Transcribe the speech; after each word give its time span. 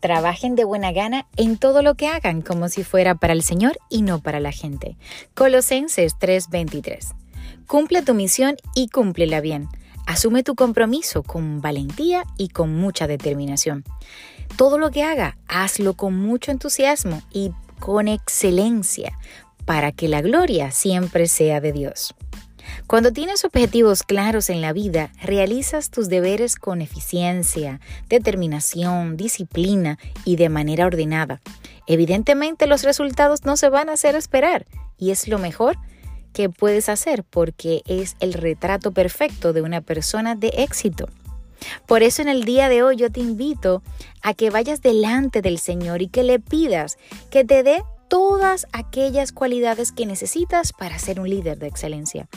Trabajen 0.00 0.54
de 0.54 0.64
buena 0.64 0.92
gana 0.92 1.26
en 1.36 1.56
todo 1.56 1.82
lo 1.82 1.94
que 1.94 2.06
hagan, 2.06 2.42
como 2.42 2.68
si 2.68 2.84
fuera 2.84 3.16
para 3.16 3.32
el 3.32 3.42
Señor 3.42 3.78
y 3.88 4.02
no 4.02 4.20
para 4.20 4.40
la 4.40 4.52
gente. 4.52 4.96
Colosenses 5.34 6.14
3:23. 6.18 7.14
Cumple 7.66 8.02
tu 8.02 8.14
misión 8.14 8.56
y 8.74 8.88
cúmplela 8.88 9.40
bien. 9.40 9.68
Asume 10.06 10.42
tu 10.42 10.54
compromiso 10.54 11.22
con 11.22 11.60
valentía 11.60 12.24
y 12.38 12.48
con 12.48 12.74
mucha 12.74 13.06
determinación. 13.06 13.84
Todo 14.56 14.78
lo 14.78 14.90
que 14.90 15.02
haga, 15.02 15.36
hazlo 15.48 15.94
con 15.94 16.16
mucho 16.16 16.50
entusiasmo 16.50 17.20
y 17.30 17.52
con 17.78 18.08
excelencia, 18.08 19.18
para 19.66 19.92
que 19.92 20.08
la 20.08 20.22
gloria 20.22 20.70
siempre 20.70 21.28
sea 21.28 21.60
de 21.60 21.72
Dios. 21.72 22.14
Cuando 22.88 23.12
tienes 23.12 23.44
objetivos 23.44 24.02
claros 24.02 24.48
en 24.48 24.62
la 24.62 24.72
vida, 24.72 25.12
realizas 25.22 25.90
tus 25.90 26.08
deberes 26.08 26.56
con 26.56 26.80
eficiencia, 26.80 27.80
determinación, 28.08 29.18
disciplina 29.18 29.98
y 30.24 30.36
de 30.36 30.48
manera 30.48 30.86
ordenada. 30.86 31.42
Evidentemente 31.86 32.66
los 32.66 32.84
resultados 32.84 33.44
no 33.44 33.58
se 33.58 33.68
van 33.68 33.90
a 33.90 33.92
hacer 33.92 34.16
esperar 34.16 34.64
y 34.96 35.10
es 35.10 35.28
lo 35.28 35.38
mejor 35.38 35.76
que 36.32 36.48
puedes 36.48 36.88
hacer 36.88 37.24
porque 37.24 37.82
es 37.84 38.16
el 38.20 38.32
retrato 38.32 38.90
perfecto 38.90 39.52
de 39.52 39.60
una 39.60 39.82
persona 39.82 40.34
de 40.34 40.48
éxito. 40.56 41.10
Por 41.84 42.02
eso 42.02 42.22
en 42.22 42.28
el 42.28 42.44
día 42.44 42.70
de 42.70 42.82
hoy 42.82 42.96
yo 42.96 43.12
te 43.12 43.20
invito 43.20 43.82
a 44.22 44.32
que 44.32 44.48
vayas 44.48 44.80
delante 44.80 45.42
del 45.42 45.58
Señor 45.58 46.00
y 46.00 46.08
que 46.08 46.22
le 46.22 46.38
pidas 46.38 46.96
que 47.30 47.44
te 47.44 47.62
dé 47.62 47.82
todas 48.08 48.66
aquellas 48.72 49.32
cualidades 49.32 49.92
que 49.92 50.06
necesitas 50.06 50.72
para 50.72 50.98
ser 50.98 51.20
un 51.20 51.28
líder 51.28 51.58
de 51.58 51.66
excelencia. 51.66 52.28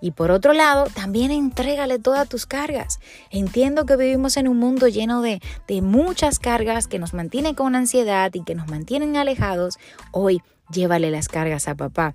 Y 0.00 0.10
por 0.10 0.30
otro 0.30 0.52
lado, 0.52 0.86
también 0.94 1.30
entrégale 1.30 1.98
todas 1.98 2.28
tus 2.28 2.46
cargas. 2.46 3.00
Entiendo 3.30 3.86
que 3.86 3.96
vivimos 3.96 4.36
en 4.36 4.48
un 4.48 4.58
mundo 4.58 4.88
lleno 4.88 5.22
de, 5.22 5.40
de 5.68 5.82
muchas 5.82 6.38
cargas 6.38 6.86
que 6.86 6.98
nos 6.98 7.14
mantienen 7.14 7.54
con 7.54 7.74
ansiedad 7.74 8.30
y 8.34 8.42
que 8.44 8.54
nos 8.54 8.68
mantienen 8.68 9.16
alejados. 9.16 9.78
Hoy 10.12 10.42
llévale 10.70 11.10
las 11.10 11.28
cargas 11.28 11.68
a 11.68 11.74
papá 11.74 12.14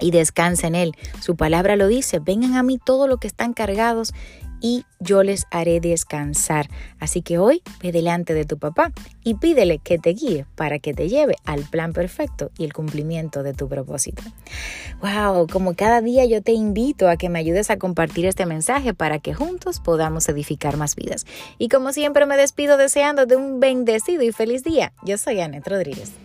y 0.00 0.10
descansa 0.10 0.66
en 0.66 0.74
Él. 0.74 0.92
Su 1.20 1.36
palabra 1.36 1.76
lo 1.76 1.88
dice, 1.88 2.18
vengan 2.18 2.54
a 2.54 2.62
mí 2.62 2.78
todos 2.84 3.08
los 3.08 3.18
que 3.18 3.26
están 3.26 3.52
cargados 3.52 4.12
y 4.64 4.86
yo 4.98 5.22
les 5.22 5.44
haré 5.50 5.78
descansar. 5.78 6.70
Así 6.98 7.20
que 7.20 7.36
hoy 7.36 7.62
ve 7.82 7.92
delante 7.92 8.32
de 8.32 8.46
tu 8.46 8.58
papá 8.58 8.92
y 9.22 9.34
pídele 9.34 9.76
que 9.78 9.98
te 9.98 10.14
guíe 10.14 10.46
para 10.54 10.78
que 10.78 10.94
te 10.94 11.06
lleve 11.10 11.36
al 11.44 11.64
plan 11.64 11.92
perfecto 11.92 12.50
y 12.56 12.64
el 12.64 12.72
cumplimiento 12.72 13.42
de 13.42 13.52
tu 13.52 13.68
propósito. 13.68 14.22
Wow, 15.02 15.48
como 15.48 15.74
cada 15.74 16.00
día 16.00 16.24
yo 16.24 16.40
te 16.40 16.52
invito 16.52 17.10
a 17.10 17.18
que 17.18 17.28
me 17.28 17.40
ayudes 17.40 17.68
a 17.68 17.76
compartir 17.76 18.24
este 18.24 18.46
mensaje 18.46 18.94
para 18.94 19.18
que 19.18 19.34
juntos 19.34 19.80
podamos 19.80 20.30
edificar 20.30 20.78
más 20.78 20.96
vidas. 20.96 21.26
Y 21.58 21.68
como 21.68 21.92
siempre 21.92 22.24
me 22.24 22.38
despido 22.38 22.78
deseándote 22.78 23.36
un 23.36 23.60
bendecido 23.60 24.22
y 24.22 24.32
feliz 24.32 24.64
día. 24.64 24.94
Yo 25.04 25.18
soy 25.18 25.40
Anet 25.40 25.68
Rodríguez. 25.68 26.23